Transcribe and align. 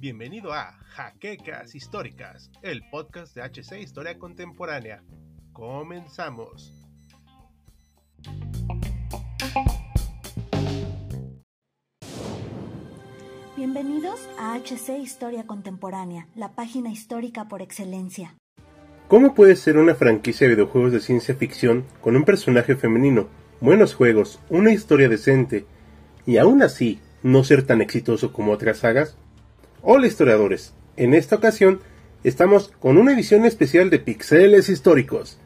Bienvenido 0.00 0.52
a 0.52 0.72
Jaquecas 0.88 1.76
Históricas, 1.76 2.50
el 2.62 2.82
podcast 2.90 3.36
de 3.36 3.42
HC 3.42 3.80
Historia 3.80 4.18
Contemporánea. 4.18 5.04
Comenzamos. 5.52 6.72
Bienvenidos 13.56 14.28
a 14.38 14.58
HC 14.58 14.98
Historia 15.00 15.46
Contemporánea, 15.46 16.26
la 16.34 16.56
página 16.56 16.90
histórica 16.90 17.46
por 17.46 17.62
excelencia. 17.62 18.34
¿Cómo 19.06 19.34
puede 19.34 19.54
ser 19.54 19.76
una 19.76 19.94
franquicia 19.94 20.48
de 20.48 20.54
videojuegos 20.54 20.92
de 20.92 21.00
ciencia 21.00 21.36
ficción 21.36 21.86
con 22.00 22.16
un 22.16 22.24
personaje 22.24 22.74
femenino, 22.74 23.28
buenos 23.60 23.94
juegos, 23.94 24.38
una 24.48 24.72
historia 24.72 25.08
decente 25.08 25.64
y 26.26 26.36
aún 26.36 26.62
así 26.62 27.00
no 27.22 27.42
ser 27.44 27.64
tan 27.64 27.80
exitoso 27.80 28.32
como 28.32 28.52
otras 28.52 28.78
sagas? 28.78 29.16
Hola 29.82 30.06
historiadores, 30.06 30.74
en 30.96 31.14
esta 31.14 31.36
ocasión 31.36 31.80
estamos 32.24 32.72
con 32.78 32.98
una 32.98 33.12
edición 33.12 33.44
especial 33.44 33.90
de 33.90 33.98
Pixeles 33.98 34.68
Históricos. 34.68 35.38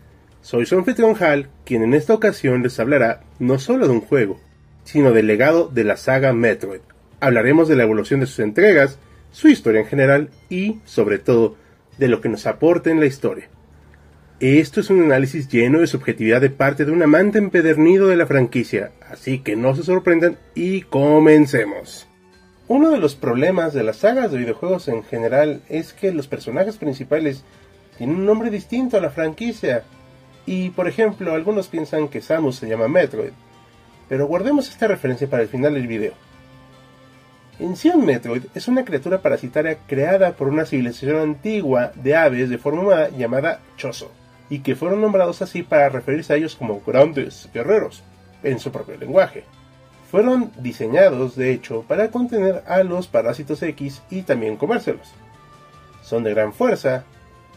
Soy 0.43 0.67
su 0.67 0.77
anfitrión 0.77 1.17
Hal, 1.23 1.49
quien 1.65 1.83
en 1.83 1.95
esta 1.95 2.15
ocasión 2.15 2.63
les 2.63 2.79
hablará 2.81 3.23
no 3.39 3.59
solo 3.59 3.87
de 3.87 3.93
un 3.93 4.01
juego, 4.01 4.41
sino 4.85 5.13
del 5.13 5.27
legado 5.27 5.69
de 5.69 5.85
la 5.85 5.97
saga 5.97 6.33
Metroid, 6.33 6.81
Hablaremos 7.21 7.69
de 7.69 7.77
la 7.77 7.85
evolución 7.85 8.19
de 8.19 8.27
sus 8.27 8.41
entregas, 8.41 8.99
su 9.31 9.47
historia 9.47 9.83
en 9.83 9.87
general 9.87 10.31
y, 10.51 10.81
sobre 10.85 11.21
todo, 11.21 11.55
de 11.97 12.09
lo 12.09 12.21
que 12.21 12.29
nos 12.29 12.49
aporta 12.49 12.91
en 12.91 12.99
la 12.99 13.07
historia. 13.07 13.49
Esto 14.43 14.81
es 14.81 14.91
un 14.91 15.01
análisis 15.05 15.47
lleno 15.47 15.79
de 15.79 15.87
subjetividad 15.87 16.41
de 16.41 16.51
parte 16.51 16.85
de 16.85 16.91
un 16.91 17.01
amante 17.01 17.39
empedernido 17.39 18.09
de 18.09 18.17
la 18.17 18.27
franquicia, 18.27 18.91
así 19.09 19.39
que 19.39 19.55
no 19.55 19.77
se 19.77 19.85
sorprendan 19.85 20.37
y 20.57 20.83
comencemos. 20.83 22.09
Uno 22.67 22.91
de 22.91 22.99
los 22.99 23.15
problemas 23.15 23.73
de 23.73 23.85
las 23.85 23.99
sagas 23.99 24.33
de 24.33 24.39
videojuegos 24.39 24.89
en 24.89 25.05
general 25.05 25.63
es 25.69 25.93
que 25.93 26.11
los 26.11 26.27
personajes 26.27 26.77
principales 26.77 27.45
tienen 27.97 28.17
un 28.17 28.27
nombre 28.27 28.51
distinto 28.51 28.97
a 28.97 29.01
la 29.01 29.11
franquicia, 29.11 29.85
y 30.45 30.71
por 30.71 30.89
ejemplo 30.89 31.35
algunos 31.35 31.69
piensan 31.69 32.09
que 32.09 32.21
Samus 32.21 32.57
se 32.57 32.69
llama 32.69 32.89
Metroid, 32.89 33.31
pero 34.09 34.27
guardemos 34.27 34.69
esta 34.69 34.89
referencia 34.89 35.31
para 35.31 35.45
el 35.45 35.49
final 35.49 35.75
del 35.75 35.87
video. 35.87 36.15
En 37.61 37.77
Metroid 38.05 38.43
es 38.57 38.67
una 38.67 38.85
criatura 38.85 39.23
parasitaria 39.23 39.79
creada 39.87 40.33
por 40.33 40.49
una 40.49 40.67
civilización 40.67 41.19
antigua 41.19 41.93
de 41.95 42.17
aves 42.17 42.51
de 42.51 42.59
forma 42.59 42.83
humana 42.83 43.09
llamada 43.17 43.61
Chozo, 43.77 44.11
y 44.53 44.59
que 44.59 44.77
fueron 44.77 45.01
nombrados 45.01 45.41
así 45.41 45.63
para 45.63 45.89
referirse 45.89 46.35
a 46.35 46.37
ellos 46.37 46.57
como 46.57 46.83
grandes 46.87 47.49
guerreros, 47.55 48.03
en 48.43 48.59
su 48.59 48.71
propio 48.71 48.99
lenguaje. 48.99 49.45
Fueron 50.11 50.53
diseñados, 50.59 51.37
de 51.37 51.55
hecho, 51.55 51.87
para 51.89 52.11
contener 52.11 52.63
a 52.67 52.83
los 52.83 53.09
parásitos 53.09 53.63
X 53.63 54.03
y 54.11 54.21
también 54.21 54.59
comérselos. 54.59 55.11
Son 56.03 56.23
de 56.23 56.35
gran 56.35 56.53
fuerza, 56.53 57.05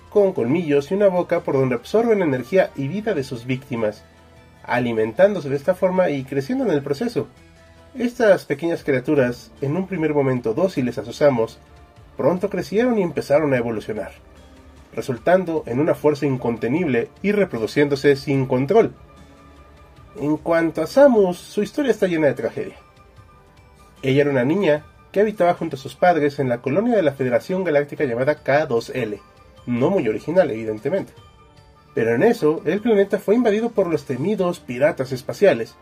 con 0.10 0.32
colmillos 0.32 0.90
y 0.90 0.94
una 0.94 1.10
boca 1.10 1.42
por 1.42 1.56
donde 1.56 1.76
absorben 1.76 2.22
energía 2.22 2.72
y 2.78 2.88
vida 2.88 3.14
de 3.14 3.26
sus 3.26 3.46
víctimas, 3.46 4.06
alimentándose 4.64 5.50
de 5.50 5.58
esta 5.58 5.76
forma 5.76 6.10
y 6.12 6.24
creciendo 6.24 6.64
en 6.64 6.72
el 6.72 6.82
proceso. 6.82 7.28
Estas 7.94 8.46
pequeñas 8.46 8.86
criaturas, 8.86 9.52
en 9.60 9.76
un 9.76 9.86
primer 9.86 10.14
momento 10.14 10.54
dóciles 10.54 10.98
a 10.98 11.04
sus 11.04 11.22
amos, 11.22 11.60
pronto 12.16 12.50
crecieron 12.50 12.98
y 12.98 13.02
empezaron 13.02 13.54
a 13.54 13.58
evolucionar, 13.58 14.14
resultando 14.96 15.64
en 15.66 15.80
una 15.80 15.94
fuerza 15.94 16.26
incontenible 16.26 17.10
y 17.22 17.32
reproduciéndose 17.32 18.16
sin 18.16 18.46
control. 18.46 18.94
En 20.20 20.38
cuanto 20.38 20.82
a 20.82 20.88
Samus, 20.88 21.38
su 21.38 21.62
historia 21.62 21.92
está 21.92 22.08
llena 22.08 22.28
de 22.28 22.34
tragedia. 22.34 22.76
Ella 24.02 24.22
era 24.22 24.32
una 24.32 24.46
niña 24.46 24.86
que 25.12 25.20
habitaba 25.20 25.54
junto 25.54 25.76
a 25.76 25.80
sus 25.80 25.96
padres 25.96 26.40
en 26.40 26.50
la 26.50 26.62
colonia 26.62 26.96
de 26.96 27.02
la 27.02 27.14
Federación 27.14 27.64
Galáctica 27.64 28.06
llamada 28.06 28.44
K2L, 28.44 29.20
no 29.66 29.90
muy 29.90 30.08
original 30.08 30.50
evidentemente. 30.52 31.14
Pero 31.94 32.14
en 32.16 32.24
eso, 32.24 32.62
el 32.66 32.82
planeta 32.82 33.20
fue 33.20 33.36
invadido 33.36 33.72
por 33.72 33.88
los 33.88 34.06
temidos 34.06 34.60
piratas 34.60 35.12
espaciales, 35.12 35.76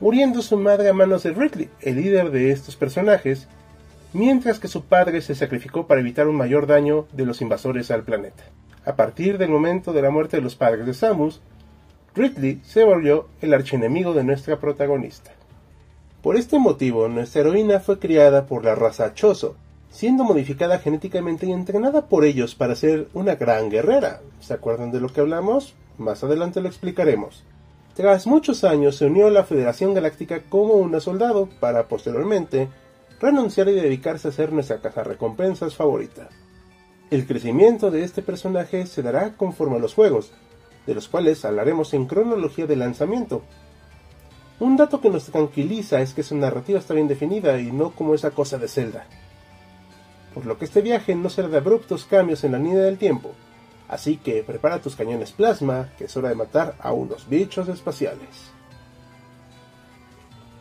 muriendo 0.00 0.42
su 0.42 0.56
madre 0.58 0.88
a 0.88 0.92
manos 0.92 1.22
de 1.22 1.32
Ridley, 1.32 1.70
el 1.80 1.96
líder 1.96 2.30
de 2.30 2.50
estos 2.50 2.76
personajes, 2.76 3.48
mientras 4.12 4.58
que 4.58 4.68
su 4.68 4.84
padre 4.84 5.20
se 5.20 5.34
sacrificó 5.34 5.86
para 5.86 6.00
evitar 6.00 6.28
un 6.28 6.36
mayor 6.36 6.66
daño 6.66 7.06
de 7.12 7.26
los 7.26 7.40
invasores 7.42 7.90
al 7.90 8.04
planeta. 8.04 8.44
A 8.84 8.96
partir 8.96 9.38
del 9.38 9.50
momento 9.50 9.92
de 9.92 10.02
la 10.02 10.10
muerte 10.10 10.38
de 10.38 10.42
los 10.42 10.56
padres 10.56 10.86
de 10.86 10.94
Samus, 10.94 11.40
Ridley 12.14 12.60
se 12.64 12.84
volvió 12.84 13.28
el 13.42 13.52
archienemigo 13.52 14.14
de 14.14 14.24
nuestra 14.24 14.58
protagonista. 14.58 15.32
Por 16.22 16.36
este 16.36 16.58
motivo, 16.58 17.08
nuestra 17.08 17.42
heroína 17.42 17.80
fue 17.80 17.98
criada 17.98 18.46
por 18.46 18.64
la 18.64 18.74
raza 18.74 19.14
Chozo, 19.14 19.56
siendo 19.90 20.24
modificada 20.24 20.78
genéticamente 20.78 21.46
y 21.46 21.52
entrenada 21.52 22.06
por 22.06 22.24
ellos 22.24 22.54
para 22.54 22.74
ser 22.74 23.08
una 23.14 23.36
gran 23.36 23.70
guerrera. 23.70 24.20
¿Se 24.40 24.54
acuerdan 24.54 24.90
de 24.90 25.00
lo 25.00 25.08
que 25.08 25.20
hablamos? 25.20 25.74
Más 25.96 26.24
adelante 26.24 26.60
lo 26.60 26.68
explicaremos. 26.68 27.44
Tras 27.94 28.26
muchos 28.26 28.64
años 28.64 28.96
se 28.96 29.06
unió 29.06 29.26
a 29.26 29.30
la 29.30 29.44
Federación 29.44 29.94
Galáctica 29.94 30.40
como 30.48 30.74
una 30.74 31.00
soldado 31.00 31.48
para 31.60 31.88
posteriormente 31.88 32.68
renunciar 33.20 33.68
y 33.68 33.74
dedicarse 33.74 34.28
a 34.28 34.32
ser 34.32 34.52
nuestra 34.52 34.80
caja 34.80 35.02
recompensas 35.02 35.74
favorita. 35.74 36.28
El 37.10 37.26
crecimiento 37.26 37.90
de 37.90 38.04
este 38.04 38.22
personaje 38.22 38.86
se 38.86 39.02
dará 39.02 39.36
conforme 39.36 39.76
a 39.76 39.80
los 39.80 39.94
juegos, 39.94 40.32
de 40.86 40.94
los 40.94 41.08
cuales 41.08 41.44
hablaremos 41.44 41.94
en 41.94 42.06
cronología 42.06 42.66
de 42.66 42.76
lanzamiento. 42.76 43.42
Un 44.60 44.76
dato 44.76 45.00
que 45.00 45.10
nos 45.10 45.24
tranquiliza 45.24 46.00
es 46.00 46.14
que 46.14 46.22
su 46.22 46.36
narrativa 46.36 46.78
está 46.78 46.94
bien 46.94 47.08
definida 47.08 47.60
y 47.60 47.72
no 47.72 47.90
como 47.90 48.14
esa 48.14 48.30
cosa 48.30 48.58
de 48.58 48.68
Zelda. 48.68 49.06
Por 50.34 50.46
lo 50.46 50.58
que 50.58 50.64
este 50.64 50.82
viaje 50.82 51.14
no 51.14 51.30
será 51.30 51.48
de 51.48 51.58
abruptos 51.58 52.04
cambios 52.04 52.44
en 52.44 52.52
la 52.52 52.58
línea 52.58 52.82
del 52.82 52.98
tiempo, 52.98 53.32
Así 53.88 54.18
que 54.18 54.42
prepara 54.42 54.80
tus 54.80 54.94
cañones 54.94 55.32
plasma, 55.32 55.88
que 55.96 56.04
es 56.04 56.16
hora 56.16 56.28
de 56.28 56.34
matar 56.34 56.74
a 56.78 56.92
unos 56.92 57.28
bichos 57.28 57.68
espaciales. 57.68 58.52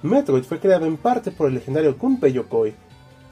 Metroid 0.03 0.44
fue 0.44 0.59
creado 0.59 0.85
en 0.85 0.97
parte 0.97 1.31
por 1.31 1.47
el 1.47 1.56
legendario 1.56 1.96
Gunpei 1.96 2.31
Yokoi 2.31 2.74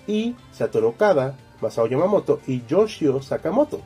y 0.07 0.35
Satoru 0.51 0.89
Okada, 0.89 1.37
Masao 1.61 1.87
Yamamoto 1.87 2.41
y 2.47 2.65
Yoshio 2.65 3.21
Sakamoto, 3.21 3.81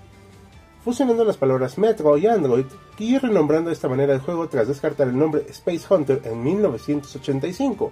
fusionando 0.83 1.23
las 1.23 1.37
palabras 1.37 1.77
Metro 1.77 2.17
y 2.17 2.27
Android 2.27 2.65
y 2.97 3.17
renombrando 3.17 3.69
de 3.69 3.73
esta 3.73 3.89
manera 3.89 4.13
el 4.13 4.21
juego 4.21 4.47
tras 4.47 4.67
descartar 4.67 5.07
el 5.07 5.17
nombre 5.17 5.45
Space 5.49 5.85
Hunter 5.89 6.21
en 6.25 6.43
1985. 6.43 7.91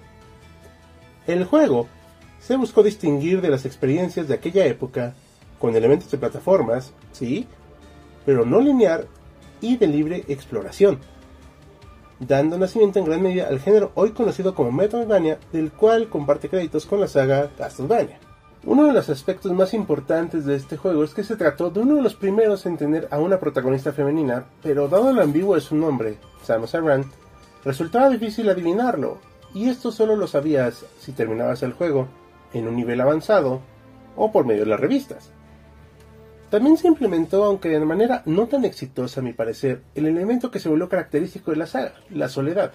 El 1.26 1.44
juego 1.44 1.86
se 2.40 2.56
buscó 2.56 2.82
distinguir 2.82 3.40
de 3.40 3.50
las 3.50 3.66
experiencias 3.66 4.28
de 4.28 4.34
aquella 4.34 4.66
época 4.66 5.14
con 5.58 5.74
elementos 5.74 6.10
de 6.10 6.18
plataformas, 6.18 6.92
sí, 7.12 7.46
pero 8.24 8.44
no 8.44 8.60
lineal 8.60 9.06
y 9.60 9.76
de 9.76 9.86
libre 9.86 10.24
exploración, 10.28 11.00
dando 12.20 12.58
nacimiento 12.58 12.98
en 12.98 13.04
gran 13.04 13.22
medida 13.22 13.48
al 13.48 13.60
género 13.60 13.92
hoy 13.94 14.10
conocido 14.10 14.54
como 14.54 14.72
Metroidvania, 14.72 15.38
del 15.52 15.70
cual 15.72 16.08
comparte 16.08 16.48
créditos 16.48 16.86
con 16.86 17.00
la 17.00 17.08
saga 17.08 17.50
Castlevania. 17.56 18.18
Uno 18.64 18.86
de 18.86 18.92
los 18.92 19.08
aspectos 19.08 19.52
más 19.52 19.72
importantes 19.72 20.44
de 20.44 20.56
este 20.56 20.76
juego 20.76 21.04
es 21.04 21.14
que 21.14 21.22
se 21.22 21.36
trató 21.36 21.70
de 21.70 21.80
uno 21.80 21.94
de 21.96 22.02
los 22.02 22.14
primeros 22.14 22.66
en 22.66 22.76
tener 22.76 23.06
a 23.10 23.18
una 23.18 23.38
protagonista 23.38 23.92
femenina, 23.92 24.46
pero 24.62 24.88
dado 24.88 25.12
lo 25.12 25.22
ambiguo 25.22 25.54
de 25.54 25.60
su 25.60 25.76
nombre, 25.76 26.18
Samus 26.42 26.74
Aran, 26.74 27.04
resultaba 27.64 28.10
difícil 28.10 28.48
adivinarlo, 28.48 29.18
y 29.54 29.68
esto 29.68 29.92
solo 29.92 30.16
lo 30.16 30.26
sabías 30.26 30.84
si 30.98 31.12
terminabas 31.12 31.62
el 31.62 31.72
juego 31.72 32.08
en 32.52 32.66
un 32.66 32.76
nivel 32.76 33.00
avanzado 33.00 33.60
o 34.16 34.32
por 34.32 34.44
medio 34.44 34.64
de 34.64 34.70
las 34.70 34.80
revistas. 34.80 35.30
También 36.50 36.78
se 36.78 36.88
implementó, 36.88 37.44
aunque 37.44 37.68
de 37.68 37.80
manera 37.80 38.22
no 38.24 38.46
tan 38.46 38.64
exitosa 38.64 39.20
a 39.20 39.22
mi 39.22 39.34
parecer, 39.34 39.82
el 39.94 40.06
elemento 40.06 40.50
que 40.50 40.60
se 40.60 40.68
volvió 40.70 40.88
característico 40.88 41.50
de 41.50 41.58
la 41.58 41.66
saga, 41.66 41.92
la 42.08 42.30
soledad. 42.30 42.72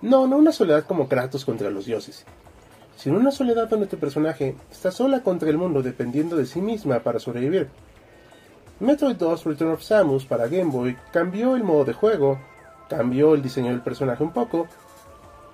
No, 0.00 0.28
no 0.28 0.36
una 0.36 0.52
soledad 0.52 0.84
como 0.84 1.08
Kratos 1.08 1.44
contra 1.44 1.70
los 1.70 1.86
dioses, 1.86 2.24
sino 2.96 3.18
una 3.18 3.32
soledad 3.32 3.68
donde 3.68 3.88
tu 3.88 3.96
personaje 3.96 4.54
está 4.70 4.92
sola 4.92 5.22
contra 5.22 5.50
el 5.50 5.58
mundo 5.58 5.82
dependiendo 5.82 6.36
de 6.36 6.46
sí 6.46 6.60
misma 6.60 7.00
para 7.00 7.18
sobrevivir. 7.18 7.68
Metroid 8.78 9.16
2 9.16 9.44
Return 9.44 9.72
of 9.72 9.82
Samus 9.82 10.24
para 10.24 10.46
Game 10.46 10.70
Boy 10.70 10.96
cambió 11.12 11.56
el 11.56 11.64
modo 11.64 11.84
de 11.84 11.94
juego, 11.94 12.38
cambió 12.88 13.34
el 13.34 13.42
diseño 13.42 13.70
del 13.70 13.82
personaje 13.82 14.22
un 14.22 14.32
poco, 14.32 14.68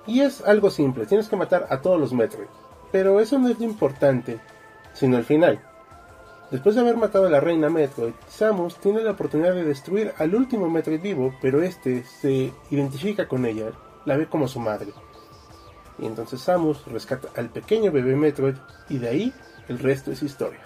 y 0.06 0.20
es 0.20 0.42
algo 0.42 0.70
simple, 0.70 1.06
tienes 1.06 1.28
que 1.28 1.36
matar 1.36 1.66
a 1.70 1.80
todos 1.80 1.98
los 1.98 2.12
Metroid. 2.12 2.48
Pero 2.92 3.20
eso 3.20 3.38
no 3.38 3.48
es 3.48 3.58
lo 3.58 3.64
importante, 3.64 4.40
sino 4.92 5.16
el 5.16 5.24
final. 5.24 5.60
Después 6.50 6.74
de 6.74 6.80
haber 6.80 6.96
matado 6.96 7.26
a 7.26 7.30
la 7.30 7.38
reina 7.38 7.70
Metroid, 7.70 8.14
Samus 8.28 8.74
tiene 8.76 9.02
la 9.02 9.12
oportunidad 9.12 9.54
de 9.54 9.64
destruir 9.64 10.12
al 10.18 10.34
último 10.34 10.68
Metroid 10.68 11.00
vivo, 11.00 11.32
pero 11.40 11.62
este 11.62 12.02
se 12.02 12.52
identifica 12.70 13.28
con 13.28 13.46
ella, 13.46 13.70
la 14.04 14.16
ve 14.16 14.26
como 14.26 14.48
su 14.48 14.58
madre. 14.58 14.92
Y 16.00 16.06
entonces 16.06 16.40
Samus 16.40 16.84
rescata 16.86 17.28
al 17.36 17.50
pequeño 17.50 17.92
bebé 17.92 18.16
Metroid 18.16 18.56
y 18.88 18.98
de 18.98 19.08
ahí 19.08 19.32
el 19.68 19.78
resto 19.78 20.10
es 20.10 20.24
historia. 20.24 20.60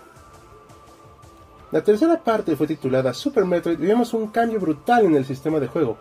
La 1.71 1.83
tercera 1.83 2.23
parte 2.23 2.57
fue 2.57 2.67
titulada 2.67 3.13
Super 3.13 3.45
Metroid 3.45 3.79
y 3.79 3.87
vemos 3.87 4.15
un 4.15 4.29
cambio 4.29 4.61
brutal 4.61 5.05
en 5.05 5.17
el 5.17 5.27
sistema 5.27 5.61
de 5.61 5.67
juego. 5.67 5.99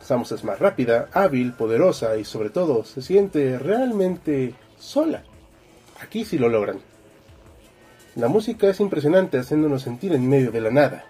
Samus 0.00 0.32
es 0.32 0.42
más 0.42 0.58
rápida, 0.58 1.10
hábil, 1.12 1.52
poderosa 1.52 2.16
y 2.16 2.24
sobre 2.24 2.48
todo 2.48 2.82
se 2.84 3.02
siente 3.02 3.58
realmente 3.58 4.54
sola. 4.78 5.22
Aquí 6.00 6.24
sí 6.24 6.38
lo 6.38 6.48
logran. 6.48 6.91
La 8.14 8.28
música 8.28 8.68
es 8.68 8.78
impresionante 8.80 9.38
haciéndonos 9.38 9.80
sentir 9.80 10.12
en 10.12 10.28
medio 10.28 10.52
de 10.52 10.60
la 10.60 10.70
nada, 10.70 11.06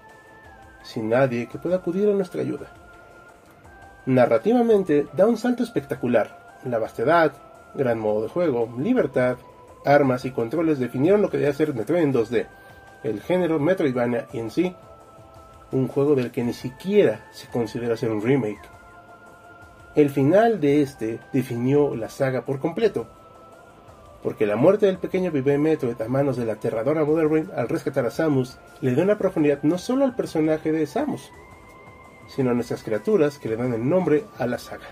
sin 0.84 1.08
nadie 1.08 1.48
que 1.48 1.58
pueda 1.58 1.76
acudir 1.76 2.08
a 2.08 2.12
nuestra 2.12 2.42
ayuda. 2.42 2.66
Narrativamente 4.06 5.08
da 5.12 5.26
un 5.26 5.36
salto 5.36 5.64
espectacular. 5.64 6.60
La 6.64 6.78
vastedad, 6.78 7.32
gran 7.74 7.98
modo 7.98 8.22
de 8.22 8.28
juego, 8.28 8.72
libertad, 8.78 9.36
armas 9.84 10.24
y 10.26 10.30
controles 10.30 10.78
definieron 10.78 11.22
lo 11.22 11.28
que 11.28 11.38
debe 11.38 11.52
ser 11.52 11.74
Metroid 11.74 12.04
en 12.04 12.14
2D, 12.14 12.46
el 13.02 13.20
género 13.20 13.58
Metroidvania 13.58 14.28
y 14.32 14.38
en 14.38 14.52
sí, 14.52 14.72
un 15.72 15.88
juego 15.88 16.14
del 16.14 16.30
que 16.30 16.44
ni 16.44 16.52
siquiera 16.52 17.26
se 17.32 17.48
considera 17.48 17.96
ser 17.96 18.12
un 18.12 18.22
remake. 18.22 18.62
El 19.96 20.10
final 20.10 20.60
de 20.60 20.82
este 20.82 21.18
definió 21.32 21.96
la 21.96 22.08
saga 22.08 22.44
por 22.44 22.60
completo, 22.60 23.08
porque 24.22 24.46
la 24.46 24.56
muerte 24.56 24.86
del 24.86 24.98
pequeño 24.98 25.32
bebé 25.32 25.58
Metroid 25.58 26.00
a 26.00 26.08
manos 26.08 26.36
de 26.36 26.44
la 26.44 26.54
aterradora 26.54 27.04
Mother 27.04 27.50
al 27.56 27.68
rescatar 27.68 28.06
a 28.06 28.10
Samus 28.10 28.58
le 28.80 28.94
dio 28.94 29.02
una 29.02 29.18
profundidad 29.18 29.62
no 29.62 29.78
solo 29.78 30.04
al 30.04 30.14
personaje 30.14 30.72
de 30.72 30.86
Samus, 30.86 31.30
sino 32.28 32.50
a 32.50 32.54
nuestras 32.54 32.82
criaturas 32.82 33.38
que 33.38 33.48
le 33.48 33.56
dan 33.56 33.74
el 33.74 33.88
nombre 33.88 34.24
a 34.38 34.46
la 34.46 34.58
saga. 34.58 34.88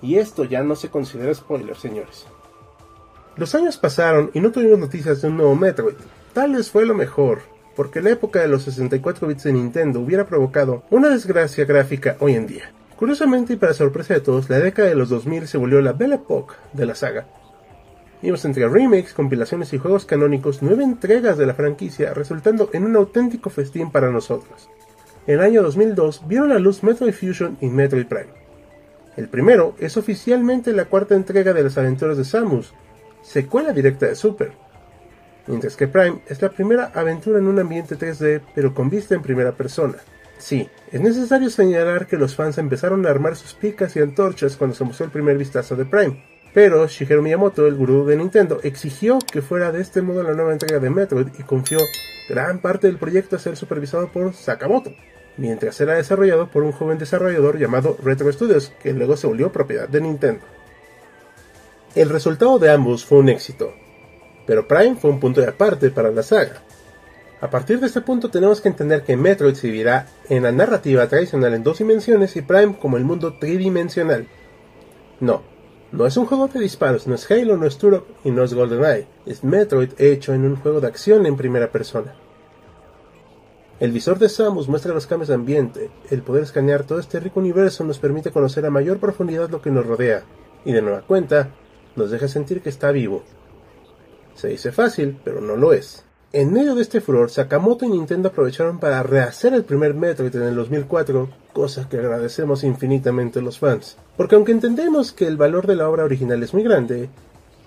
Y 0.00 0.16
esto 0.16 0.44
ya 0.44 0.62
no 0.62 0.76
se 0.76 0.88
considera 0.88 1.34
spoiler, 1.34 1.76
señores. 1.76 2.26
Los 3.36 3.54
años 3.54 3.78
pasaron 3.78 4.30
y 4.34 4.40
no 4.40 4.52
tuvimos 4.52 4.78
noticias 4.78 5.22
de 5.22 5.28
un 5.28 5.38
nuevo 5.38 5.54
Metroid. 5.54 5.94
Tal 6.32 6.54
vez 6.54 6.70
fue 6.70 6.84
lo 6.84 6.94
mejor, 6.94 7.40
porque 7.76 8.02
la 8.02 8.10
época 8.10 8.40
de 8.40 8.48
los 8.48 8.64
64 8.64 9.26
bits 9.28 9.44
de 9.44 9.52
Nintendo 9.52 10.00
hubiera 10.00 10.26
provocado 10.26 10.82
una 10.90 11.08
desgracia 11.08 11.64
gráfica 11.64 12.16
hoy 12.20 12.34
en 12.34 12.46
día. 12.46 12.72
Curiosamente 12.96 13.54
y 13.54 13.56
para 13.56 13.74
sorpresa 13.74 14.14
de 14.14 14.20
todos, 14.20 14.48
la 14.48 14.58
década 14.58 14.88
de 14.88 14.94
los 14.94 15.08
2000 15.08 15.48
se 15.48 15.58
volvió 15.58 15.80
la 15.80 15.92
Belle 15.92 16.16
Époque 16.16 16.54
de 16.72 16.86
la 16.86 16.94
saga. 16.94 17.26
Vimos 18.22 18.44
entre 18.44 18.68
remakes, 18.68 19.12
compilaciones 19.14 19.72
y 19.72 19.78
juegos 19.78 20.04
canónicos 20.04 20.62
nueve 20.62 20.84
entregas 20.84 21.36
de 21.36 21.44
la 21.44 21.54
franquicia, 21.54 22.14
resultando 22.14 22.70
en 22.72 22.84
un 22.84 22.94
auténtico 22.94 23.50
festín 23.50 23.90
para 23.90 24.10
nosotros. 24.10 24.70
En 25.26 25.34
el 25.34 25.40
año 25.40 25.62
2002 25.62 26.28
vieron 26.28 26.50
la 26.50 26.60
luz 26.60 26.84
Metroid 26.84 27.12
Fusion 27.12 27.58
y 27.60 27.66
Metroid 27.66 28.06
Prime. 28.06 28.30
El 29.16 29.28
primero 29.28 29.74
es 29.80 29.96
oficialmente 29.96 30.72
la 30.72 30.84
cuarta 30.84 31.16
entrega 31.16 31.52
de 31.52 31.64
las 31.64 31.76
aventuras 31.76 32.16
de 32.16 32.24
Samus, 32.24 32.72
secuela 33.22 33.72
directa 33.72 34.06
de 34.06 34.14
Super, 34.14 34.52
mientras 35.48 35.74
que 35.74 35.88
Prime 35.88 36.22
es 36.28 36.40
la 36.40 36.50
primera 36.50 36.92
aventura 36.94 37.40
en 37.40 37.48
un 37.48 37.58
ambiente 37.58 37.98
3D 37.98 38.40
pero 38.54 38.72
con 38.72 38.88
vista 38.88 39.16
en 39.16 39.22
primera 39.22 39.52
persona. 39.52 39.96
Sí, 40.38 40.68
es 40.92 41.00
necesario 41.00 41.50
señalar 41.50 42.06
que 42.06 42.16
los 42.16 42.36
fans 42.36 42.58
empezaron 42.58 43.04
a 43.04 43.10
armar 43.10 43.34
sus 43.34 43.54
picas 43.54 43.96
y 43.96 44.00
antorchas 44.00 44.56
cuando 44.56 44.76
se 44.76 44.84
mostró 44.84 45.06
el 45.06 45.12
primer 45.12 45.38
vistazo 45.38 45.76
de 45.76 45.84
Prime, 45.84 46.22
pero 46.54 46.86
Shigeru 46.86 47.22
Miyamoto, 47.22 47.66
el 47.66 47.74
gurú 47.74 48.04
de 48.04 48.16
Nintendo, 48.16 48.60
exigió 48.62 49.18
que 49.18 49.42
fuera 49.42 49.72
de 49.72 49.80
este 49.80 50.02
modo 50.02 50.22
la 50.22 50.34
nueva 50.34 50.52
entrega 50.52 50.78
de 50.78 50.90
Metroid 50.90 51.28
y 51.38 51.42
confió 51.42 51.78
gran 52.28 52.60
parte 52.60 52.86
del 52.86 52.98
proyecto 52.98 53.36
a 53.36 53.38
ser 53.38 53.56
supervisado 53.56 54.08
por 54.12 54.34
Sakamoto, 54.34 54.92
mientras 55.38 55.80
era 55.80 55.94
desarrollado 55.94 56.48
por 56.50 56.62
un 56.62 56.72
joven 56.72 56.98
desarrollador 56.98 57.58
llamado 57.58 57.96
Retro 58.02 58.30
Studios, 58.30 58.72
que 58.82 58.92
luego 58.92 59.16
se 59.16 59.26
volvió 59.26 59.50
propiedad 59.50 59.88
de 59.88 60.00
Nintendo. 60.00 60.44
El 61.94 62.10
resultado 62.10 62.58
de 62.58 62.70
ambos 62.70 63.04
fue 63.04 63.18
un 63.18 63.28
éxito, 63.28 63.72
pero 64.46 64.68
Prime 64.68 64.96
fue 64.96 65.10
un 65.10 65.20
punto 65.20 65.40
de 65.40 65.48
aparte 65.48 65.90
para 65.90 66.10
la 66.10 66.22
saga. 66.22 66.62
A 67.40 67.50
partir 67.50 67.80
de 67.80 67.86
este 67.86 68.02
punto 68.02 68.30
tenemos 68.30 68.60
que 68.60 68.68
entender 68.68 69.02
que 69.02 69.16
Metroid 69.16 69.54
se 69.54 69.66
dividirá 69.66 70.06
en 70.28 70.44
la 70.44 70.52
narrativa 70.52 71.08
tradicional 71.08 71.54
en 71.54 71.64
dos 71.64 71.78
dimensiones 71.78 72.36
y 72.36 72.42
Prime 72.42 72.76
como 72.78 72.96
el 72.96 73.04
mundo 73.04 73.34
tridimensional. 73.34 74.28
No, 75.18 75.42
no 75.92 76.06
es 76.06 76.16
un 76.16 76.26
juego 76.26 76.48
de 76.48 76.60
disparos, 76.60 77.06
no 77.06 77.14
es 77.14 77.30
Halo, 77.30 77.56
no 77.56 77.66
es 77.66 77.76
Turok 77.76 78.06
y 78.24 78.30
no 78.30 78.42
es 78.42 78.54
GoldenEye, 78.54 79.06
es 79.26 79.44
Metroid 79.44 79.90
hecho 79.98 80.32
en 80.32 80.44
un 80.44 80.56
juego 80.56 80.80
de 80.80 80.86
acción 80.86 81.26
en 81.26 81.36
primera 81.36 81.70
persona. 81.70 82.14
El 83.78 83.92
visor 83.92 84.18
de 84.18 84.28
Samus 84.28 84.68
muestra 84.68 84.94
los 84.94 85.06
cambios 85.06 85.28
de 85.28 85.34
ambiente, 85.34 85.90
el 86.10 86.22
poder 86.22 86.44
escanear 86.44 86.84
todo 86.84 86.98
este 86.98 87.20
rico 87.20 87.40
universo 87.40 87.84
nos 87.84 87.98
permite 87.98 88.30
conocer 88.30 88.64
a 88.64 88.70
mayor 88.70 88.98
profundidad 88.98 89.50
lo 89.50 89.60
que 89.60 89.70
nos 89.70 89.84
rodea, 89.84 90.22
y 90.64 90.72
de 90.72 90.80
nueva 90.80 91.02
cuenta, 91.02 91.50
nos 91.94 92.10
deja 92.10 92.26
sentir 92.26 92.62
que 92.62 92.70
está 92.70 92.90
vivo. 92.90 93.22
Se 94.34 94.48
dice 94.48 94.72
fácil, 94.72 95.18
pero 95.24 95.40
no 95.40 95.56
lo 95.56 95.72
es. 95.72 96.06
En 96.34 96.50
medio 96.50 96.74
de 96.74 96.80
este 96.80 97.02
furor, 97.02 97.30
Sakamoto 97.30 97.84
y 97.84 97.90
Nintendo 97.90 98.30
aprovecharon 98.30 98.78
para 98.78 99.02
rehacer 99.02 99.52
el 99.52 99.64
primer 99.64 99.92
Metroid 99.92 100.34
en 100.34 100.44
el 100.44 100.54
2004, 100.54 101.28
cosa 101.52 101.86
que 101.90 101.98
agradecemos 101.98 102.64
infinitamente 102.64 103.40
a 103.40 103.42
los 103.42 103.58
fans. 103.58 103.98
Porque 104.16 104.36
aunque 104.36 104.52
entendemos 104.52 105.12
que 105.12 105.26
el 105.26 105.36
valor 105.36 105.66
de 105.66 105.76
la 105.76 105.90
obra 105.90 106.04
original 106.04 106.42
es 106.42 106.54
muy 106.54 106.62
grande, 106.62 107.10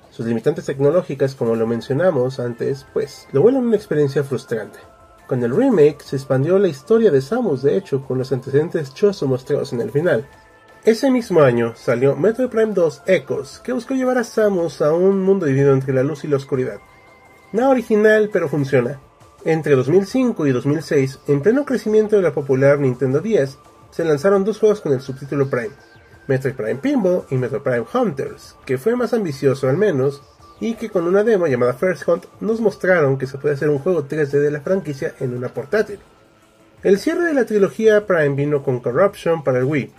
sus 0.09 0.25
limitantes 0.25 0.65
tecnológicas, 0.65 1.35
como 1.35 1.55
lo 1.55 1.67
mencionamos 1.67 2.39
antes, 2.39 2.87
pues 2.91 3.27
lo 3.33 3.43
vuelven 3.43 3.67
una 3.67 3.75
experiencia 3.75 4.23
frustrante. 4.23 4.79
Con 5.27 5.43
el 5.43 5.55
remake 5.55 6.01
se 6.01 6.15
expandió 6.15 6.57
la 6.57 6.67
historia 6.67 7.11
de 7.11 7.21
Samus, 7.21 7.61
de 7.61 7.77
hecho, 7.77 8.03
con 8.03 8.17
los 8.17 8.31
antecedentes 8.31 8.95
Choso 8.95 9.27
mostrados 9.27 9.73
en 9.73 9.81
el 9.81 9.91
final. 9.91 10.25
Ese 10.83 11.11
mismo 11.11 11.41
año 11.41 11.75
salió 11.75 12.15
Metroid 12.15 12.49
Prime 12.49 12.73
2 12.73 13.03
Echoes, 13.05 13.59
que 13.59 13.73
buscó 13.73 13.93
llevar 13.93 14.17
a 14.17 14.23
Samus 14.23 14.81
a 14.81 14.91
un 14.91 15.21
mundo 15.21 15.45
dividido 15.45 15.71
entre 15.71 15.93
la 15.93 16.01
luz 16.01 16.23
y 16.23 16.27
la 16.27 16.37
oscuridad. 16.37 16.79
Nada 17.55 17.69
original, 17.69 18.29
pero 18.33 18.49
funciona. 18.49 18.99
Entre 19.45 19.77
2005 19.77 20.45
y 20.45 20.51
2006, 20.51 21.19
en 21.29 21.39
pleno 21.39 21.63
crecimiento 21.63 22.17
de 22.17 22.21
la 22.21 22.33
popular 22.33 22.79
Nintendo 22.81 23.21
10, 23.21 23.57
se 23.91 24.03
lanzaron 24.03 24.43
dos 24.43 24.59
juegos 24.59 24.81
con 24.81 24.91
el 24.91 24.99
subtítulo 24.99 25.49
Prime, 25.49 25.71
Metroid 26.27 26.53
Prime 26.53 26.75
Pinball 26.75 27.23
y 27.29 27.35
Metroid 27.35 27.61
Prime 27.61 27.85
Hunters, 27.93 28.57
que 28.65 28.77
fue 28.77 28.97
más 28.97 29.13
ambicioso 29.13 29.69
al 29.69 29.77
menos, 29.77 30.21
y 30.59 30.73
que 30.73 30.89
con 30.89 31.07
una 31.07 31.23
demo 31.23 31.47
llamada 31.47 31.75
First 31.75 32.05
Hunt 32.05 32.25
nos 32.41 32.59
mostraron 32.59 33.17
que 33.17 33.25
se 33.25 33.37
puede 33.37 33.55
hacer 33.55 33.69
un 33.69 33.79
juego 33.79 34.05
3D 34.05 34.31
de 34.31 34.51
la 34.51 34.59
franquicia 34.59 35.15
en 35.21 35.33
una 35.33 35.47
portátil. 35.47 35.99
El 36.83 36.99
cierre 36.99 37.23
de 37.23 37.35
la 37.35 37.45
trilogía 37.45 38.05
Prime 38.05 38.35
vino 38.35 38.63
con 38.63 38.81
Corruption 38.81 39.45
para 39.45 39.59
el 39.59 39.63
Wii, 39.63 39.93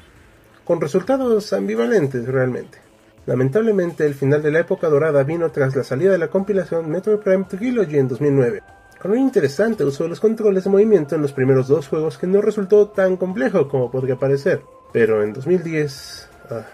con 0.62 0.78
resultados 0.78 1.54
ambivalentes 1.54 2.28
realmente. 2.28 2.85
Lamentablemente, 3.26 4.06
el 4.06 4.14
final 4.14 4.40
de 4.40 4.52
la 4.52 4.60
época 4.60 4.88
dorada 4.88 5.24
vino 5.24 5.50
tras 5.50 5.74
la 5.74 5.82
salida 5.82 6.12
de 6.12 6.18
la 6.18 6.28
compilación 6.28 6.88
Metroid 6.88 7.18
Prime 7.18 7.44
Trilogy 7.44 7.98
en 7.98 8.06
2009, 8.06 8.62
con 9.02 9.10
un 9.10 9.18
interesante 9.18 9.84
uso 9.84 10.04
de 10.04 10.10
los 10.10 10.20
controles 10.20 10.62
de 10.62 10.70
movimiento 10.70 11.16
en 11.16 11.22
los 11.22 11.32
primeros 11.32 11.66
dos 11.66 11.88
juegos 11.88 12.18
que 12.18 12.28
no 12.28 12.40
resultó 12.40 12.88
tan 12.88 13.16
complejo 13.16 13.68
como 13.68 13.90
podría 13.90 14.14
parecer, 14.14 14.62
pero 14.92 15.24
en 15.24 15.32
2010 15.32 16.28
ah, 16.50 16.66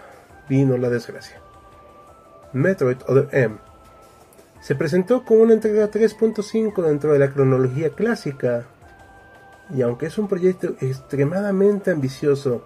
vino 0.47 0.77
la 0.77 0.89
desgracia. 0.89 1.41
Metroid 2.53 2.97
Other 3.07 3.29
M. 3.31 3.55
Se 4.61 4.75
presentó 4.75 5.25
como 5.25 5.41
una 5.41 5.53
entrega 5.53 5.89
3.5 5.89 6.83
dentro 6.83 7.13
de 7.13 7.19
la 7.19 7.31
cronología 7.31 7.89
clásica, 7.89 8.67
y 9.75 9.81
aunque 9.81 10.05
es 10.05 10.19
un 10.19 10.27
proyecto 10.27 10.75
extremadamente 10.81 11.89
ambicioso, 11.89 12.63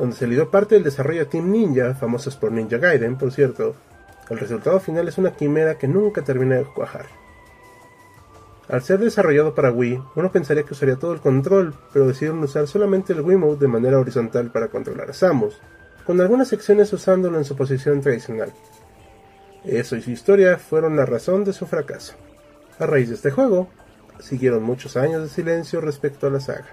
donde 0.00 0.16
se 0.16 0.26
dio 0.26 0.50
parte 0.50 0.76
del 0.76 0.84
desarrollo 0.84 1.20
a 1.20 1.24
Team 1.26 1.50
Ninja, 1.50 1.94
famosos 1.94 2.34
por 2.34 2.50
Ninja 2.50 2.78
Gaiden, 2.78 3.18
por 3.18 3.30
cierto, 3.32 3.76
el 4.30 4.38
resultado 4.38 4.80
final 4.80 5.06
es 5.08 5.18
una 5.18 5.32
quimera 5.32 5.76
que 5.76 5.88
nunca 5.88 6.22
termina 6.22 6.56
de 6.56 6.64
cuajar. 6.64 7.04
Al 8.70 8.82
ser 8.82 9.00
desarrollado 9.00 9.54
para 9.54 9.70
Wii, 9.70 10.02
uno 10.16 10.32
pensaría 10.32 10.62
que 10.62 10.72
usaría 10.72 10.96
todo 10.96 11.12
el 11.12 11.20
control, 11.20 11.74
pero 11.92 12.06
decidieron 12.06 12.42
usar 12.42 12.66
solamente 12.66 13.12
el 13.12 13.20
Wiimote 13.20 13.60
de 13.60 13.68
manera 13.68 13.98
horizontal 13.98 14.50
para 14.50 14.68
controlar 14.68 15.10
a 15.10 15.12
Samus, 15.12 15.60
con 16.06 16.18
algunas 16.18 16.48
secciones 16.48 16.90
usándolo 16.94 17.36
en 17.36 17.44
su 17.44 17.54
posición 17.54 18.00
tradicional. 18.00 18.54
Eso 19.66 19.96
y 19.96 20.00
su 20.00 20.12
historia 20.12 20.56
fueron 20.56 20.96
la 20.96 21.04
razón 21.04 21.44
de 21.44 21.52
su 21.52 21.66
fracaso. 21.66 22.14
A 22.78 22.86
raíz 22.86 23.10
de 23.10 23.16
este 23.16 23.32
juego, 23.32 23.68
siguieron 24.18 24.62
muchos 24.62 24.96
años 24.96 25.22
de 25.22 25.28
silencio 25.28 25.82
respecto 25.82 26.26
a 26.26 26.30
la 26.30 26.40
saga. 26.40 26.68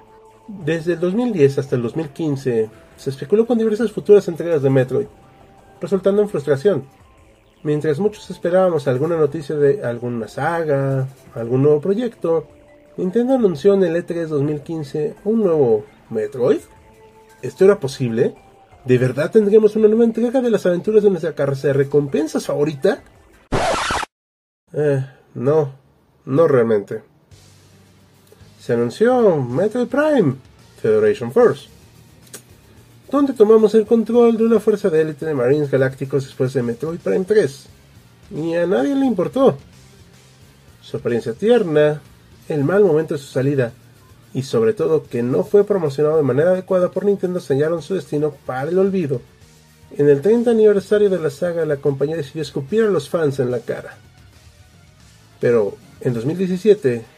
Desde 0.47 0.93
el 0.93 0.99
2010 1.01 1.57
hasta 1.57 1.75
el 1.75 1.81
2015, 1.81 2.69
se 2.95 3.09
especuló 3.09 3.45
con 3.45 3.57
diversas 3.57 3.91
futuras 3.91 4.27
entregas 4.29 4.61
de 4.61 4.69
Metroid, 4.69 5.07
resultando 5.81 6.21
en 6.21 6.29
frustración. 6.29 6.85
Mientras 7.63 7.99
muchos 7.99 8.29
esperábamos 8.29 8.87
alguna 8.87 9.17
noticia 9.17 9.55
de 9.55 9.83
alguna 9.83 10.27
saga, 10.29 11.07
algún 11.35 11.63
nuevo 11.63 11.81
proyecto, 11.81 12.47
Nintendo 12.95 13.33
anunció 13.33 13.73
en 13.73 13.83
el 13.83 13.95
E3 13.95 14.27
2015 14.27 15.15
un 15.25 15.43
nuevo 15.43 15.85
Metroid. 16.09 16.61
¿Esto 17.41 17.65
era 17.65 17.79
posible? 17.79 18.33
¿De 18.85 18.97
verdad 18.97 19.31
tendríamos 19.31 19.75
una 19.75 19.89
nueva 19.89 20.05
entrega 20.05 20.39
de 20.39 20.49
las 20.49 20.65
aventuras 20.65 21.03
de 21.03 21.09
nuestra 21.09 21.35
carrera 21.35 21.59
de 21.61 21.73
recompensas 21.73 22.45
favorita? 22.45 23.03
Eh, 24.71 25.05
no, 25.33 25.73
no 26.25 26.47
realmente. 26.47 27.03
Se 28.67 28.73
anunció 28.73 29.37
Metroid 29.37 29.87
Prime, 29.87 30.35
Federation 30.81 31.31
Force 31.31 31.69
donde 33.09 33.31
tomamos 33.31 33.73
el 33.75 33.85
control 33.85 34.35
de 34.35 34.43
una 34.43 34.59
fuerza 34.59 34.89
de 34.89 34.99
élite 34.99 35.25
de 35.25 35.33
Marines 35.33 35.71
Galácticos 35.71 36.25
después 36.25 36.51
de 36.51 36.63
Metroid 36.63 36.99
Prime 36.99 37.23
3. 37.23 37.65
Y 38.35 38.55
a 38.55 38.67
nadie 38.67 38.93
le 38.93 39.05
importó. 39.05 39.57
Su 40.81 40.97
apariencia 40.97 41.31
tierna, 41.31 42.01
el 42.49 42.65
mal 42.65 42.83
momento 42.83 43.13
de 43.13 43.21
su 43.21 43.27
salida 43.27 43.71
y 44.33 44.43
sobre 44.43 44.73
todo 44.73 45.05
que 45.05 45.23
no 45.23 45.45
fue 45.45 45.63
promocionado 45.63 46.17
de 46.17 46.23
manera 46.23 46.49
adecuada 46.49 46.91
por 46.91 47.05
Nintendo 47.05 47.39
sellaron 47.39 47.81
su 47.81 47.95
destino 47.95 48.33
para 48.45 48.69
el 48.69 48.77
olvido. 48.77 49.21
En 49.97 50.09
el 50.09 50.21
30 50.21 50.51
aniversario 50.51 51.09
de 51.09 51.19
la 51.19 51.29
saga 51.29 51.65
la 51.65 51.77
compañía 51.77 52.17
decidió 52.17 52.41
escupir 52.41 52.83
a 52.83 52.87
los 52.87 53.07
fans 53.07 53.39
en 53.39 53.49
la 53.49 53.59
cara. 53.59 53.97
Pero 55.39 55.77
en 56.01 56.13
2017 56.13 57.15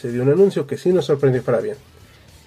se 0.00 0.10
dio 0.10 0.22
un 0.22 0.30
anuncio 0.30 0.66
que 0.66 0.78
sí 0.78 0.92
nos 0.92 1.06
sorprendió 1.06 1.42
para 1.42 1.60
bien. 1.60 1.76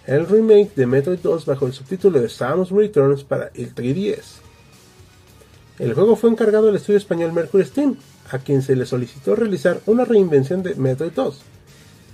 El 0.08 0.26
remake 0.26 0.72
de 0.76 0.88
Metroid 0.88 1.20
2 1.20 1.46
bajo 1.46 1.68
el 1.68 1.74
subtítulo 1.74 2.20
de 2.20 2.28
Samus 2.28 2.72
Returns 2.72 3.24
para 3.24 3.52
el 3.54 3.76
3DS. 3.76 4.40
El 5.78 5.94
juego 5.94 6.16
fue 6.16 6.32
encargado 6.32 6.70
al 6.70 6.76
estudio 6.76 6.98
español 6.98 7.32
Mercury 7.32 7.66
Steam, 7.66 7.96
a 8.32 8.40
quien 8.40 8.64
se 8.64 8.76
le 8.76 8.86
solicitó 8.86 9.36
realizar 9.36 9.82
una 9.86 10.04
reinvención 10.04 10.64
de 10.64 10.76
Metroid 10.76 11.12
2, 11.12 11.42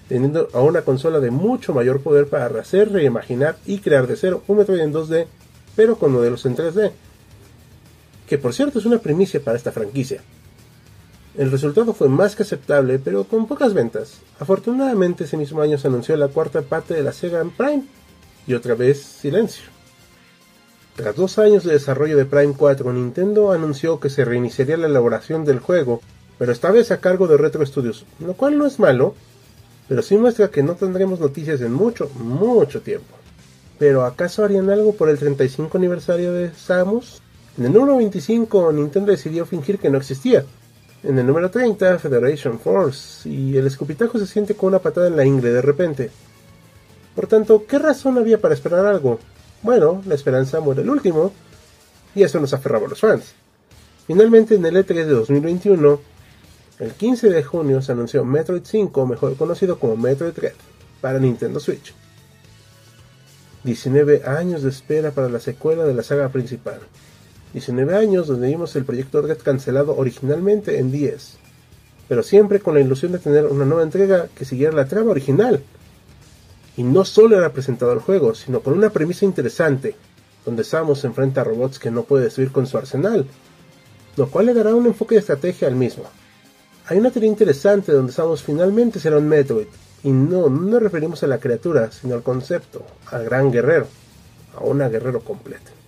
teniendo 0.10 0.50
a 0.53 0.62
una 0.62 0.81
consola 0.81 1.19
de 1.19 1.31
mucho 1.31 1.74
mayor 1.74 2.01
poder 2.01 2.27
para 2.27 2.60
hacer, 2.60 2.91
reimaginar 2.91 3.58
y 3.65 3.79
crear 3.79 4.08
de 4.08 4.17
cero 4.17 4.43
un 4.48 4.58
Metroid 4.58 4.81
en 4.81 4.93
2D, 4.93 5.25
pero 5.75 5.98
con 5.98 6.12
modelos 6.12 6.46
en 6.46 6.58
3D, 6.58 6.91
que 8.27 8.38
por 8.38 8.53
cierto 8.53 8.79
es 8.79 8.86
una 8.86 9.00
primicia 9.00 9.41
para 9.41 9.58
esta 9.58 9.72
franquicia. 9.72 10.22
El 11.38 11.52
resultado 11.52 11.94
fue 11.94 12.10
más 12.10 12.36
que 12.36 12.44
aceptable, 12.44 13.00
pero 13.00 13.24
con 13.24 13.48
pocas 13.48 13.74
ventas. 13.74 14.20
Afortunadamente 14.40 15.26
ese 15.26 15.38
mismo 15.38 15.62
año 15.62 15.78
se 15.78 15.88
anunció 15.88 16.18
la 16.18 16.28
cuarta 16.28 16.62
parte 16.62 16.94
de 16.94 17.04
la 17.04 17.14
Sega 17.14 17.40
en 17.40 17.52
Prime, 17.52 17.84
y 18.48 18.56
otra 18.56 18.74
vez 18.74 19.02
silencio. 19.02 19.66
Tras 20.96 21.16
dos 21.16 21.38
años 21.38 21.64
de 21.64 21.74
desarrollo 21.74 22.18
de 22.18 22.26
Prime 22.26 22.56
4, 22.58 22.92
Nintendo 22.92 23.52
anunció 23.52 24.00
que 24.00 24.10
se 24.10 24.26
reiniciaría 24.26 24.76
la 24.76 24.88
elaboración 24.88 25.46
del 25.46 25.60
juego, 25.60 26.02
pero 26.38 26.52
esta 26.52 26.72
vez 26.72 26.92
a 26.92 27.00
cargo 27.00 27.28
de 27.28 27.38
Retro 27.38 27.66
Studios, 27.66 28.06
lo 28.20 28.34
cual 28.34 28.58
no 28.58 28.66
es 28.66 28.80
malo, 28.80 29.14
pero 29.88 30.02
sí 30.02 30.18
muestra 30.18 30.50
que 30.50 30.64
no 30.64 30.76
tendremos 30.76 31.20
noticias 31.20 31.62
en 31.62 31.74
mucho, 31.74 32.10
mucho 32.16 32.82
tiempo. 32.82 33.16
Pero 33.78 34.04
¿acaso 34.04 34.44
harían 34.44 34.70
algo 34.70 34.94
por 34.94 35.10
el 35.10 35.20
35 35.20 35.78
aniversario 35.78 36.34
de 36.34 36.52
Samus? 36.54 37.22
En 37.58 37.66
el 37.66 37.74
número 37.74 37.98
25 37.98 38.72
Nintendo 38.74 39.12
decidió 39.12 39.46
fingir 39.46 39.80
que 39.80 39.90
no 39.90 40.00
existía, 40.00 40.44
en 41.03 41.18
el 41.18 41.25
número 41.25 41.50
30, 41.50 42.00
Federation 42.00 42.60
Force, 42.60 43.27
y 43.27 43.56
el 43.58 43.68
escupitajo 43.68 44.20
se 44.20 44.27
siente 44.27 44.56
con 44.56 44.70
una 44.70 44.79
patada 44.79 45.08
en 45.08 45.15
la 45.15 45.25
ingle 45.25 45.51
de 45.51 45.62
repente. 45.62 46.12
Por 47.15 47.27
tanto, 47.27 47.65
¿qué 47.68 47.79
razón 47.79 48.18
había 48.18 48.39
para 48.39 48.53
esperar 48.53 48.86
algo? 48.86 49.20
Bueno, 49.62 50.01
la 50.06 50.15
esperanza 50.15 50.60
muere 50.60 50.82
el 50.82 50.89
último, 50.89 51.32
y 52.15 52.24
eso 52.24 52.39
nos 52.39 52.53
aferraba 52.53 52.86
a 52.86 52.89
los 52.89 53.00
fans. 53.00 53.34
Finalmente, 54.08 54.56
en 54.56 54.65
el 54.65 54.75
E3 54.75 54.94
de 54.94 55.06
2021, 55.06 56.00
el 56.79 56.91
15 56.94 57.29
de 57.29 57.44
junio 57.44 57.82
se 57.82 57.91
anunció 57.91 58.25
Metroid 58.25 58.63
5, 58.63 59.06
mejor 59.06 59.36
conocido 59.36 59.79
como 59.79 59.96
Metroid 59.96 60.38
Red, 60.38 60.53
para 61.01 61.20
Nintendo 61.20 61.60
Switch. 61.60 61.94
19 63.63 64.24
años 64.25 64.63
de 64.63 64.70
espera 64.70 65.12
para 65.12 65.29
la 65.29 65.39
secuela 65.39 65.84
de 65.84 65.94
la 65.94 66.03
saga 66.03 66.29
principal. 66.29 66.79
19 67.53 67.96
años 67.96 68.27
donde 68.27 68.48
vimos 68.48 68.75
el 68.75 68.86
proyecto 68.86 69.22
Red 69.22 69.39
cancelado 69.39 69.98
originalmente 69.98 70.77
en 70.77 70.91
10, 70.91 71.38
pero 72.08 72.22
siempre 72.22 72.60
con 72.60 72.75
la 72.75 72.82
ilusión 72.82 73.12
de 73.12 73.20
tener 73.20 73.48
una 73.48 73.65
nueva 73.65 73.84
entrega 73.84 74.27
que 74.36 74.46
siguiera 74.46 74.75
la 74.75 74.88
trama 74.88 75.12
original. 75.12 75.62
Y 76.77 76.84
no 76.84 77.03
solo 77.06 77.38
era 77.38 77.51
presentado 77.51 77.91
el 77.91 78.00
juego, 78.00 78.36
sino 78.36 78.62
con 78.62 78.74
una 78.74 78.91
premisa 78.91 79.25
interesante, 79.25 79.96
donde 80.46 80.63
Samus 80.63 81.00
se 81.00 81.08
enfrenta 81.08 81.41
a 81.41 81.44
robots 81.44 81.79
que 81.79 81.91
no 81.91 82.03
puede 82.03 82.25
destruir 82.25 82.51
con 82.51 82.68
su 82.68 82.77
arsenal, 82.77 83.25
lo 84.15 84.29
cual 84.29 84.46
le 84.46 84.53
dará 84.53 84.75
un 84.75 84.86
enfoque 84.86 85.15
de 85.15 85.22
estrategia 85.22 85.68
al 85.68 85.75
mismo. 85.75 86.03
Hay 86.86 86.98
una 86.98 87.12
teoría 87.12 87.29
interesante 87.29 87.91
donde 87.91 88.13
Samus 88.13 88.44
finalmente 88.44 89.00
será 89.00 89.18
un 89.18 89.27
Metroid, 89.27 89.68
y 90.03 90.12
no, 90.12 90.50
no 90.50 90.62
nos 90.62 90.84
referimos 90.84 91.24
a 91.24 91.27
la 91.27 91.39
criatura, 91.39 91.91
sino 91.91 92.15
al 92.15 92.24
concepto, 92.24 92.86
al 93.08 93.25
gran 93.25 93.51
guerrero, 93.51 93.88
a 94.56 94.63
una 94.63 94.88
guerrero 94.88 95.22
completo. 95.22 95.79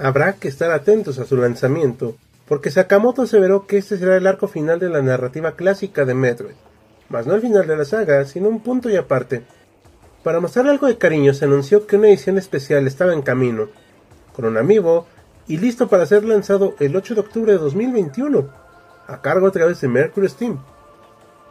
Habrá 0.00 0.34
que 0.34 0.46
estar 0.46 0.70
atentos 0.70 1.18
a 1.18 1.24
su 1.24 1.36
lanzamiento, 1.36 2.14
porque 2.46 2.70
Sakamoto 2.70 3.22
aseveró 3.22 3.66
que 3.66 3.78
este 3.78 3.98
será 3.98 4.16
el 4.16 4.28
arco 4.28 4.46
final 4.46 4.78
de 4.78 4.88
la 4.88 5.02
narrativa 5.02 5.56
clásica 5.56 6.04
de 6.04 6.14
Metroid, 6.14 6.54
mas 7.08 7.26
no 7.26 7.34
el 7.34 7.40
final 7.40 7.66
de 7.66 7.76
la 7.76 7.84
saga, 7.84 8.24
sino 8.24 8.48
un 8.48 8.60
punto 8.60 8.88
y 8.88 8.94
aparte. 8.94 9.42
Para 10.22 10.38
mostrar 10.38 10.68
algo 10.68 10.86
de 10.86 10.98
cariño 10.98 11.34
se 11.34 11.46
anunció 11.46 11.84
que 11.88 11.96
una 11.96 12.06
edición 12.06 12.38
especial 12.38 12.86
estaba 12.86 13.12
en 13.12 13.22
camino, 13.22 13.70
con 14.36 14.44
un 14.44 14.56
amiibo 14.56 15.08
y 15.48 15.56
listo 15.56 15.88
para 15.88 16.06
ser 16.06 16.24
lanzado 16.24 16.76
el 16.78 16.94
8 16.94 17.16
de 17.16 17.20
octubre 17.20 17.52
de 17.52 17.58
2021, 17.58 18.48
a 19.08 19.20
cargo 19.20 19.48
a 19.48 19.52
través 19.52 19.80
de 19.80 19.88
Mercury 19.88 20.28
Steam. 20.28 20.60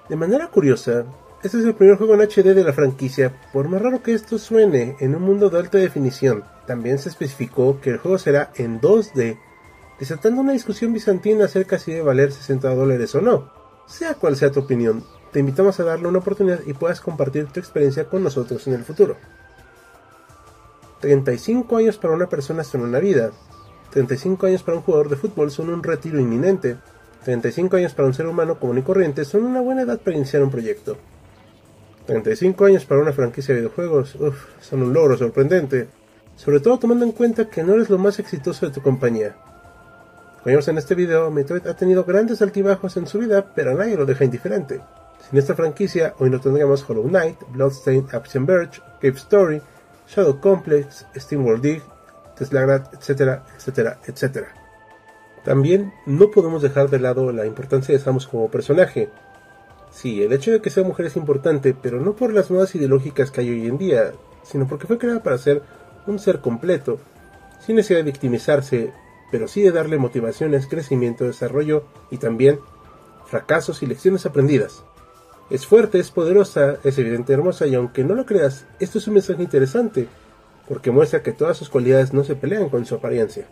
De 0.07 0.15
manera 0.15 0.47
curiosa, 0.47 1.03
este 1.44 1.60
es 1.60 1.65
el 1.65 1.75
primer 1.75 1.98
juego 1.98 2.15
en 2.15 2.22
HD 2.22 2.56
de 2.56 2.63
la 2.63 2.74
franquicia, 2.74 3.32
por 3.53 3.70
más 3.70 3.79
raro 3.79 4.01
que 4.01 4.13
esto 4.13 4.39
suene, 4.39 4.96
en 5.00 5.15
un 5.15 5.22
mundo 5.22 5.51
de 5.51 5.60
alta 5.60 5.77
definición. 5.77 6.44
También 6.65 6.98
se 6.98 7.10
especificó 7.10 7.79
que 7.79 7.91
el 7.91 8.00
juego 8.00 8.17
será 8.17 8.51
en 8.56 8.82
2D, 8.82 9.38
desatando 10.00 10.41
una 10.41 10.53
discusión 10.53 10.94
bizantina 10.94 11.46
acerca 11.46 11.77
si 11.77 11.91
debe 11.91 12.06
valer 12.06 12.32
60 12.32 12.74
dólares 12.74 13.13
o 13.13 13.22
no. 13.22 13.51
Sea 13.86 14.15
cual 14.15 14.36
sea 14.36 14.51
tu 14.51 14.62
opinión, 14.62 15.03
te 15.32 15.39
invitamos 15.39 15.79
a 15.79 15.84
darle 15.84 16.08
una 16.08 16.20
oportunidad 16.20 16.62
y 16.65 16.74
puedas 16.74 17.01
compartir 17.01 17.46
tu 17.46 17.60
experiencia 17.60 18.06
con 18.06 18.24
nosotros 18.24 18.65
en 18.67 18.74
el 18.74 18.84
futuro. 18.84 19.15
35 21.01 21.77
años 21.77 21.98
para 22.00 22.15
una 22.15 22.27
persona 22.27 22.63
son 22.63 22.82
una 22.82 23.00
vida. 23.00 23.29
35 23.91 24.48
años 24.48 24.63
para 24.63 24.77
un 24.77 24.84
jugador 24.84 25.10
de 25.10 25.15
fútbol 25.15 25.51
son 25.51 25.70
un 25.70 25.84
retiro 25.84 26.20
inminente. 26.20 26.77
35 27.24 27.77
años 27.77 27.94
para 27.94 28.08
un 28.08 28.15
ser 28.15 28.25
humano 28.25 28.60
común 28.60 28.79
y 28.79 28.82
corriente 28.82 29.24
son 29.24 29.44
una 29.44 29.62
buena 29.62 29.84
edad 29.84 30.00
para 30.00 30.17
iniciar 30.17 30.41
un 30.41 30.50
proyecto. 30.50 30.98
35 32.07 32.65
años 32.65 32.85
para 32.85 33.01
una 33.01 33.13
franquicia 33.13 33.53
de 33.53 33.61
videojuegos, 33.61 34.15
uff, 34.15 34.45
son 34.61 34.81
un 34.81 34.93
logro 34.93 35.15
sorprendente. 35.15 35.87
Sobre 36.35 36.59
todo 36.59 36.79
tomando 36.79 37.05
en 37.05 37.11
cuenta 37.11 37.49
que 37.49 37.63
no 37.63 37.73
eres 37.73 37.89
lo 37.89 37.97
más 37.97 38.17
exitoso 38.19 38.65
de 38.65 38.71
tu 38.71 38.81
compañía. 38.81 39.35
Como 40.43 40.57
en 40.59 40.77
este 40.77 40.95
video, 40.95 41.29
Metroid 41.29 41.67
ha 41.67 41.75
tenido 41.75 42.05
grandes 42.05 42.41
altibajos 42.41 42.95
en 42.95 43.05
su 43.05 43.19
vida, 43.19 43.53
pero 43.53 43.73
nadie 43.73 43.97
lo 43.97 44.05
deja 44.05 44.23
indiferente. 44.23 44.79
Sin 45.29 45.37
esta 45.37 45.55
franquicia, 45.55 46.13
hoy 46.19 46.29
no 46.29 46.39
tendríamos 46.39 46.87
Hollow 46.87 47.07
Knight, 47.07 47.37
Bloodstained 47.49 48.13
Action 48.13 48.45
Verge, 48.45 48.81
Cave 49.01 49.17
Story, 49.17 49.61
Shadow 50.07 50.39
Complex, 50.39 51.05
SteamWorld 51.15 51.61
Dig, 51.61 51.81
Teslagrad, 52.37 52.93
etcétera, 52.93 53.43
etcétera, 53.57 53.99
etcétera. 54.05 54.47
También 55.43 55.91
no 56.05 56.31
podemos 56.31 56.61
dejar 56.61 56.89
de 56.89 56.99
lado 56.99 57.31
la 57.31 57.45
importancia 57.45 57.93
de 57.93 57.99
Samus 57.99 58.27
como 58.27 58.49
personaje, 58.49 59.09
Sí, 59.97 60.21
el 60.21 60.31
hecho 60.31 60.51
de 60.51 60.61
que 60.61 60.69
sea 60.69 60.83
mujer 60.83 61.07
es 61.07 61.15
importante, 61.15 61.73
pero 61.73 61.99
no 61.99 62.15
por 62.15 62.31
las 62.31 62.51
modas 62.51 62.75
ideológicas 62.75 63.31
que 63.31 63.41
hay 63.41 63.49
hoy 63.49 63.65
en 63.65 63.79
día, 63.79 64.11
sino 64.43 64.67
porque 64.67 64.85
fue 64.85 64.99
creada 64.99 65.23
para 65.23 65.39
ser 65.39 65.63
un 66.05 66.19
ser 66.19 66.39
completo, 66.39 66.99
sin 67.65 67.77
necesidad 67.77 68.01
de 68.01 68.11
victimizarse, 68.11 68.93
pero 69.31 69.47
sí 69.47 69.63
de 69.63 69.71
darle 69.71 69.97
motivaciones, 69.97 70.67
crecimiento, 70.67 71.23
desarrollo 71.23 71.85
y 72.11 72.17
también 72.17 72.59
fracasos 73.25 73.81
y 73.81 73.87
lecciones 73.87 74.27
aprendidas. 74.27 74.83
Es 75.49 75.65
fuerte, 75.65 75.97
es 75.97 76.11
poderosa, 76.11 76.77
es 76.83 76.95
evidente 76.99 77.33
hermosa 77.33 77.65
y 77.65 77.73
aunque 77.73 78.03
no 78.03 78.13
lo 78.13 78.27
creas, 78.27 78.67
esto 78.79 78.99
es 78.99 79.07
un 79.07 79.15
mensaje 79.15 79.41
interesante, 79.41 80.07
porque 80.67 80.91
muestra 80.91 81.23
que 81.23 81.33
todas 81.33 81.57
sus 81.57 81.69
cualidades 81.69 82.13
no 82.13 82.23
se 82.23 82.35
pelean 82.35 82.69
con 82.69 82.85
su 82.85 82.93
apariencia. 82.93 83.47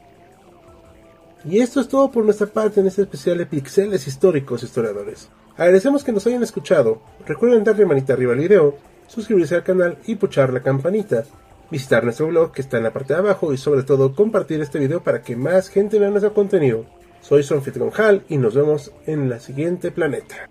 Y 1.47 1.59
esto 1.59 1.79
es 1.79 1.87
todo 1.87 2.09
por 2.09 2.25
nuestra 2.25 2.47
parte 2.47 2.79
en 2.79 2.87
este 2.87 3.03
especial 3.03 3.37
de 3.37 3.45
Pixeles 3.45 4.07
Históricos 4.07 4.63
Historiadores. 4.63 5.29
Agradecemos 5.55 6.03
que 6.03 6.11
nos 6.11 6.25
hayan 6.25 6.41
escuchado. 6.41 7.01
Recuerden 7.27 7.63
darle 7.63 7.85
manita 7.85 8.13
arriba 8.13 8.33
al 8.33 8.39
video, 8.39 8.75
suscribirse 9.05 9.53
al 9.53 9.63
canal 9.63 9.99
y 10.07 10.15
puchar 10.15 10.51
la 10.51 10.63
campanita. 10.63 11.23
Visitar 11.69 12.03
nuestro 12.03 12.27
blog 12.27 12.51
que 12.51 12.63
está 12.63 12.77
en 12.77 12.83
la 12.83 12.93
parte 12.93 13.13
de 13.13 13.19
abajo 13.19 13.53
y 13.53 13.57
sobre 13.57 13.83
todo 13.83 14.15
compartir 14.15 14.59
este 14.59 14.79
video 14.79 15.03
para 15.03 15.21
que 15.21 15.35
más 15.35 15.69
gente 15.69 15.99
vea 15.99 16.09
nuestro 16.09 16.33
contenido. 16.33 16.85
Soy 17.21 17.43
su 17.43 17.53
anfitrión 17.53 17.91
Hal 17.95 18.23
y 18.27 18.37
nos 18.37 18.55
vemos 18.55 18.91
en 19.05 19.29
la 19.29 19.39
siguiente 19.39 19.91
planeta. 19.91 20.49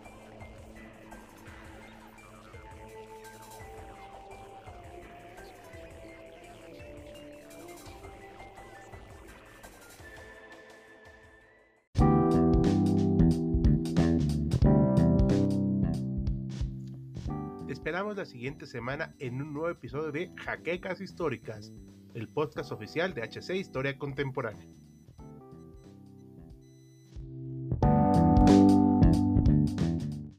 Esperamos 17.94 18.16
la 18.16 18.24
siguiente 18.24 18.66
semana 18.66 19.14
en 19.20 19.40
un 19.40 19.52
nuevo 19.52 19.68
episodio 19.68 20.10
de 20.10 20.32
Jaquecas 20.34 21.00
Históricas, 21.00 21.72
el 22.14 22.26
podcast 22.26 22.72
oficial 22.72 23.14
de 23.14 23.22
HC 23.22 23.50
Historia 23.54 23.96
Contemporánea. 23.96 24.66